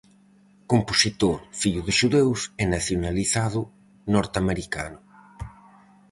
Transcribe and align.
Compositor, 0.71 1.37
fillo 1.59 1.81
de 1.87 1.93
xudeus 1.99 2.41
e 2.61 2.63
nacionalizado 2.75 3.61
norteamericano. 4.13 4.99